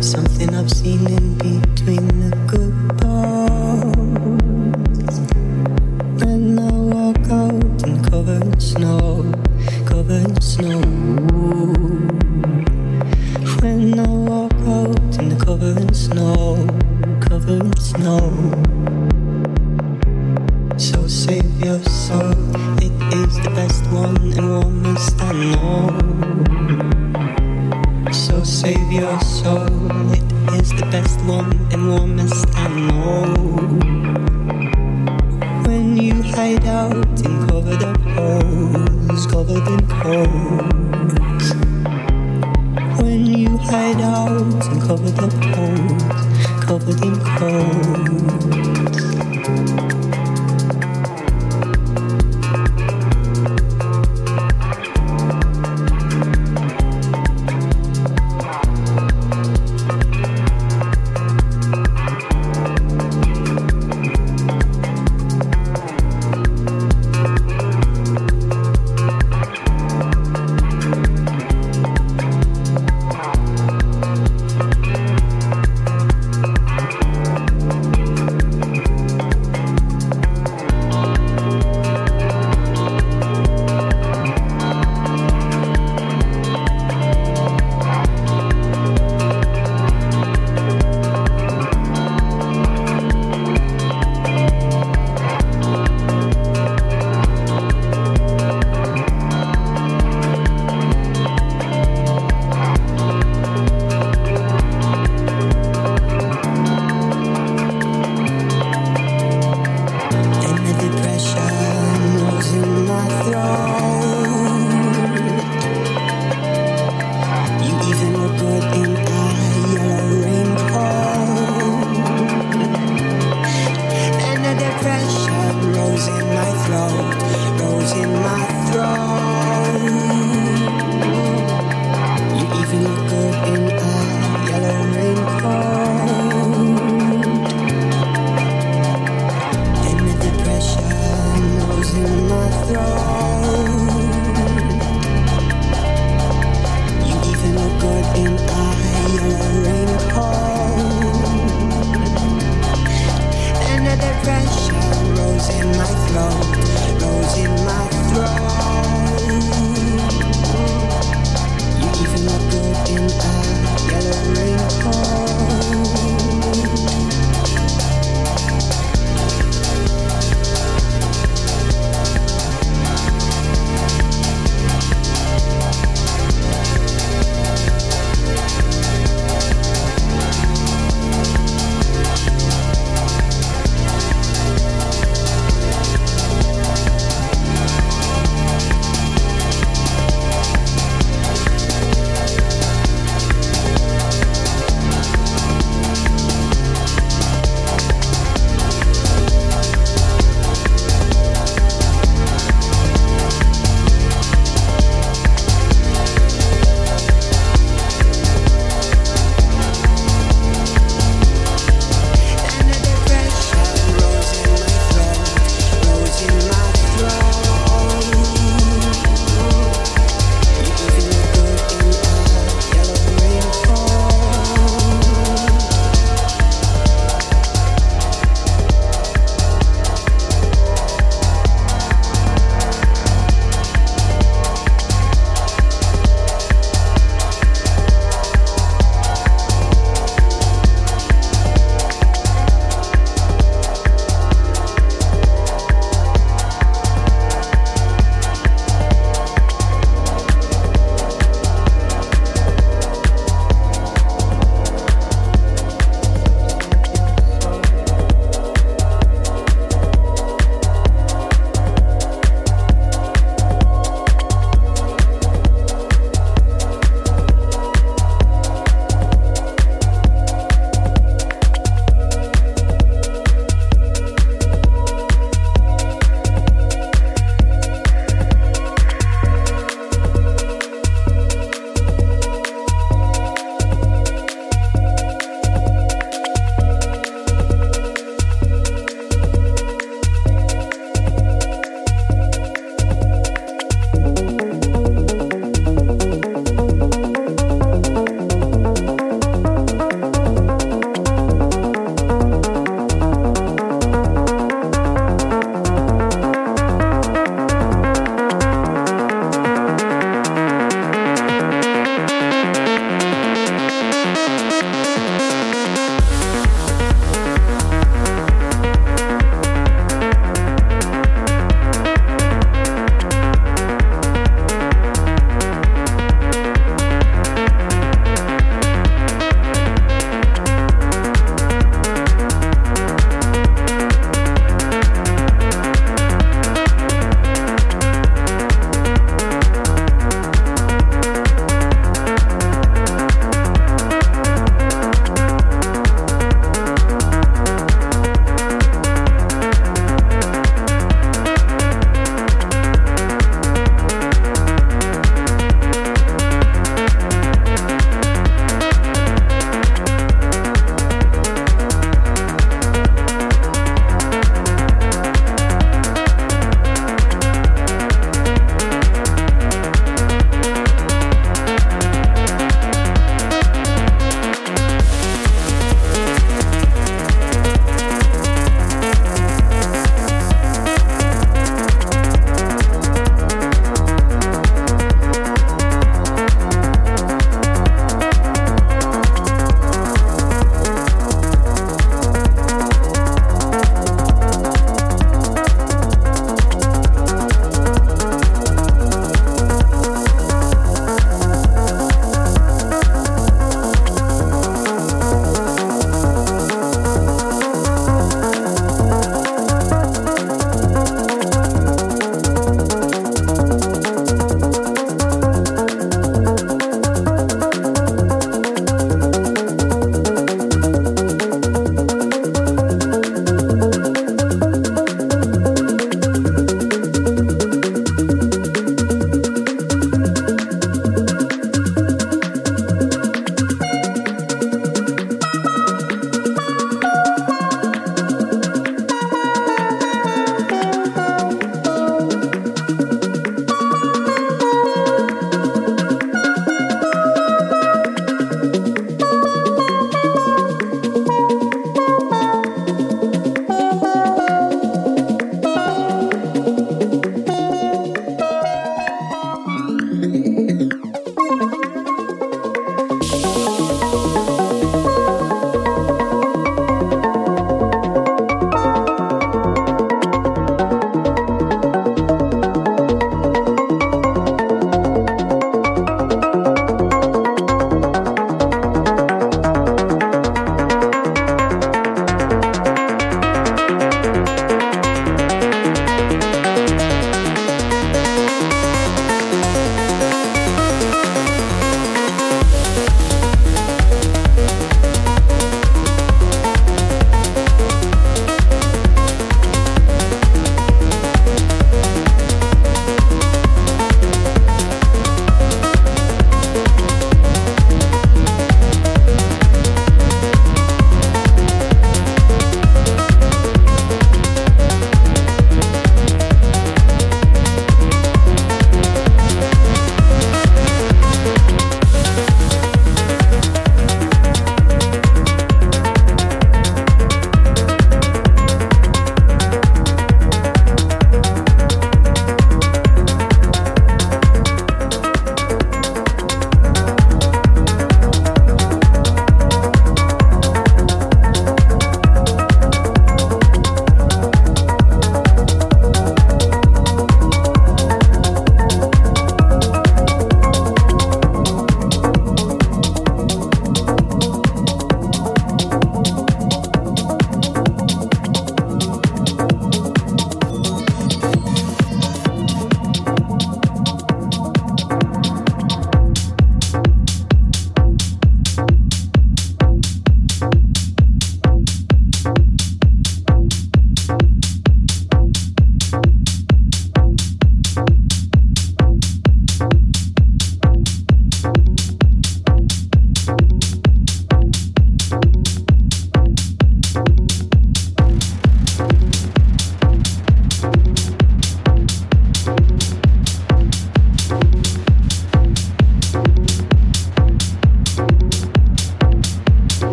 Something 0.00 0.54
I've 0.54 0.70
seen 0.70 1.06
in 1.06 1.38
people. 1.38 1.61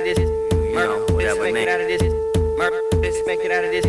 of 0.00 0.04
this. 0.04 0.18
Murder, 0.74 1.42
make 1.52 1.56
it 1.56 1.68
out 1.68 1.80
of 1.80 1.88
this. 1.88 2.02
Murder, 2.56 2.80
make 3.26 3.40
it 3.40 3.50
out 3.50 3.64
of 3.64 3.70
this. 3.70 3.86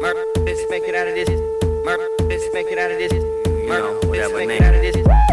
Murder, 0.00 0.24
make 0.70 0.84
it 0.84 0.94
out 0.94 1.08
of 1.08 1.14
this. 1.14 1.28
Murder, 1.84 2.08
make 2.52 2.66
it 2.66 2.78
out 2.78 2.90
of 2.90 2.98
this. 2.98 3.12
Murder, 3.68 4.08
make 4.34 4.50
it 4.50 4.62
out 4.62 4.74
of 4.74 4.82
this. 4.82 5.29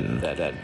that, 0.00 0.36
that 0.36 0.54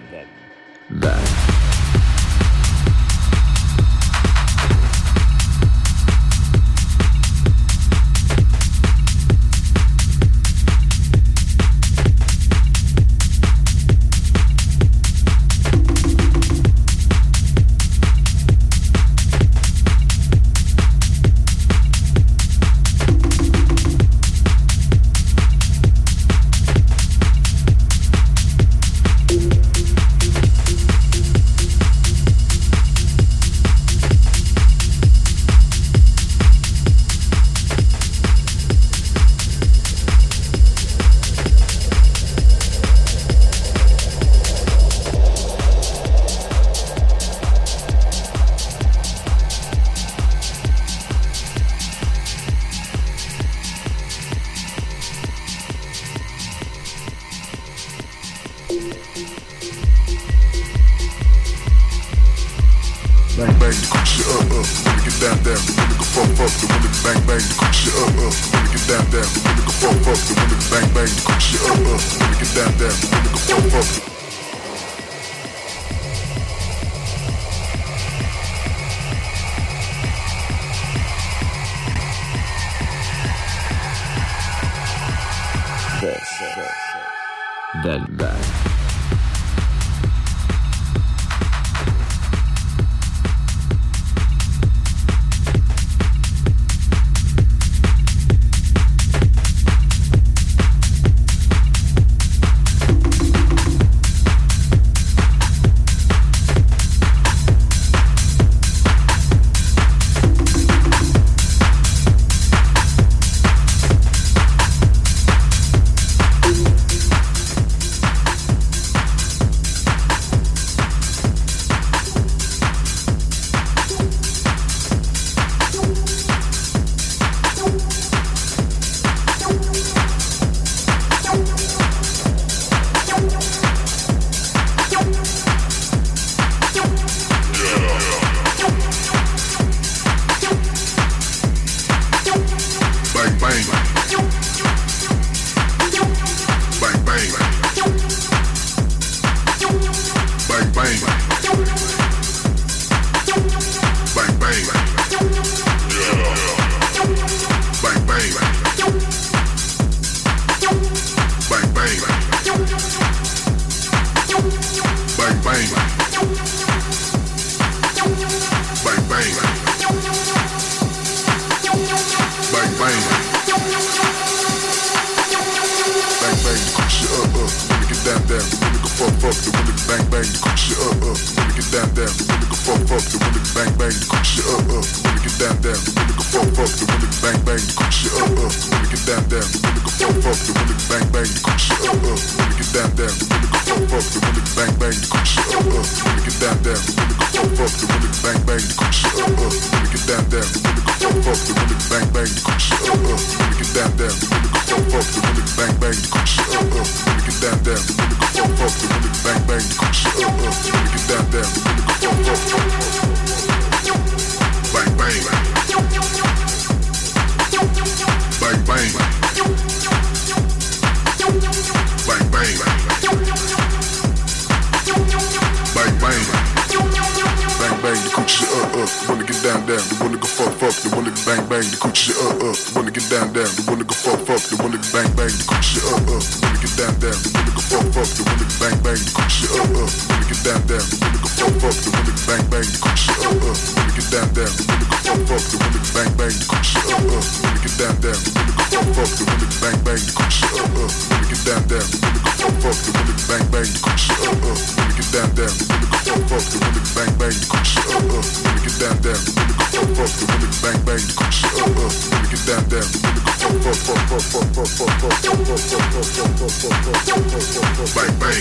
the 257.47 257.55
good 257.55 257.67
shit 257.67 257.87
up, 257.87 258.03
up. 258.03 258.25
The 258.27 258.43
women 258.43 258.63
get 258.67 258.75
down, 258.81 258.97
down. 259.03 259.23
The 259.23 259.33
women 259.37 259.95
go 259.95 260.07
fuck, 260.07 260.27
fuck. 260.27 260.27
The 260.27 260.27
women 260.27 260.53
bang, 260.63 260.81
bang. 260.83 260.99
The 260.99 261.15
good 261.15 261.31
shit 261.31 261.55
up, 261.55 261.71
up. 261.71 261.93
The 261.93 262.11
women 262.11 262.27
get 262.27 262.43
down, 262.47 262.65
down. 262.67 262.87
The 262.87 263.47
women 263.47 263.63
go 263.63 263.73
fuck, 263.77 264.03
fuck, 264.07 264.25
fuck, 264.27 264.51
fuck, 264.51 264.67
fuck, 264.67 264.97
fuck, 264.97 265.23
fuck, 265.27 265.63
fuck, 265.63 265.87
fuck, 265.87 265.97
fuck, 265.97 266.07
fuck, 266.07 266.07
fuck, 266.07 266.27
fuck, 266.27 266.67
fuck, 266.67 266.75
fuck, 266.75 267.05
fuck, 267.07 267.63
fuck, 267.67 267.95
bang, 267.95 268.11
bang. 268.11 268.37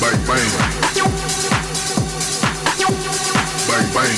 Bang, 0.00 0.20
bang. 0.24 0.48
Bang, 3.64 3.88
bang. 3.92 4.14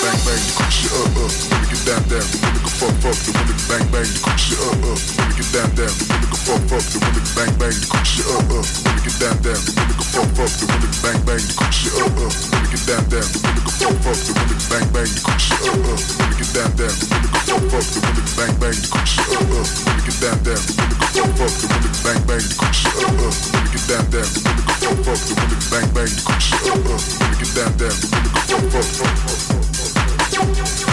Bang, 0.00 0.20
bang. 0.24 0.40
The 0.40 0.52
good 0.58 0.72
shit 0.72 0.90
up, 0.90 1.12
up. 1.12 1.30
The 1.30 1.46
women 1.50 1.68
get 1.68 1.82
down, 1.86 2.02
down. 2.08 2.24
The 2.24 2.38
women 2.40 2.62
go 2.64 2.69
fuck 2.80 2.96
fuck, 3.04 3.18
the 3.28 3.30
women 3.36 3.56
to 3.60 3.64
bang 3.68 3.86
bang, 3.92 4.08
the 4.08 4.20
cook 4.24 4.40
shit 4.40 4.56
up 4.56 4.80
up, 4.88 4.96
the 4.96 5.12
women 5.20 5.36
get 5.36 5.48
down 5.52 5.68
down, 5.76 5.92
the 5.92 6.04
women 6.08 6.28
can 6.32 6.40
fuck 6.48 6.62
fuck, 6.64 6.84
the 6.88 6.96
women 6.96 7.20
to 7.20 7.32
bang 7.36 7.52
bang, 7.60 7.76
the 7.76 7.86
cook 7.92 8.06
shit 8.08 8.24
up 8.32 8.48
up, 8.48 8.64
the 8.64 8.80
women 8.80 9.04
get 9.04 9.16
down 9.20 9.36
down, 9.44 9.60
the 9.60 9.72
women 9.76 9.96
can 10.00 10.08
fuck 10.08 10.28
fuck, 10.32 10.52
the 10.56 10.64
women 10.64 10.88
to 10.88 11.00
bang 11.04 11.20
bang, 11.28 11.44
the 11.44 11.52
cook 11.60 11.72
shit 11.76 11.92
up 12.00 12.16
up, 12.16 12.32
the 12.32 12.56
women 12.56 12.72
get 12.72 12.84
down 12.88 13.04
down, 13.12 13.28
the 13.28 13.40
women 13.44 13.60
can 13.60 13.76
fuck 13.76 13.96
fuck, 14.00 14.16
the 14.16 14.32
women 14.32 14.56
to 14.56 14.66
bang 14.72 14.88
bang, 14.96 15.10
the 15.12 15.20
cook 15.20 15.40
shit 15.40 15.60
up 15.60 15.76
up, 15.76 16.00
the 16.00 16.16
women 16.16 16.36
get 16.40 16.50
down 16.56 16.70
down, 16.80 16.94
the 16.96 17.04
women 17.04 17.28
can 17.28 17.44
fuck 17.44 17.68
fuck, 17.68 17.84
the 17.84 18.00
women 18.00 18.24
to 18.24 18.32
bang 18.40 18.54
bang, 18.56 18.76
the 18.80 18.88
cook 18.88 19.04
shit 19.04 19.28
up 19.28 19.52
up, 19.52 19.68
the 19.68 19.84
women 19.84 20.00
get 20.00 20.16
down 20.24 20.38
down, 20.40 20.62
the 20.64 20.72
women 20.80 20.96
can 20.96 21.28
fuck 21.36 21.36
fuck, 21.36 21.52
the 21.52 21.66
women 21.68 21.92
to 21.92 22.00
bang 22.00 22.22
bang, 22.24 22.44
the 22.48 22.56
cook 22.56 22.72
shit 22.72 22.96
up 22.96 23.20
up, 23.20 23.36
the 23.36 23.52
women 23.60 23.68
get 23.76 23.84
down 23.92 24.06
down, 24.08 24.24
the 24.24 24.40
women 24.40 24.64
can 24.64 24.80
fuck 24.80 25.04
fuck, 25.04 25.20
the 25.20 25.34
women 25.36 25.52
to 25.52 25.68
bang 25.68 25.88
bang, 25.92 26.08
the 26.08 26.22
cook 26.24 26.40
shit 26.40 26.64
up 26.64 26.80
up, 26.80 26.96
the 26.96 27.16
women 27.20 27.36
get 27.44 27.52
down 27.52 27.72
down, 27.76 27.92
the 27.92 28.56
women 28.56 28.72
can 28.72 28.96
fuck 28.96 29.20
fuck 29.20 30.89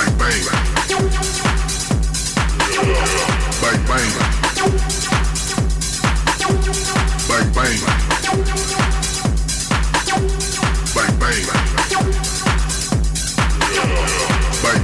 bang 0.00 0.40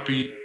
happy 0.10 0.39